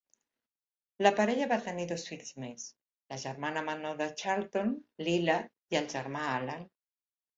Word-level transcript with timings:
La 1.05 1.11
parella 1.19 1.47
va 1.51 1.59
tenir 1.65 1.85
dos 1.91 2.05
fills 2.11 2.31
més, 2.45 2.65
la 3.13 3.19
germana 3.25 3.63
menor 3.69 3.99
de 4.01 4.09
Charlton, 4.23 4.73
Lilla, 5.09 5.37
i 5.75 5.79
el 5.83 5.91
germà 5.95 6.25
Alan. 6.39 6.65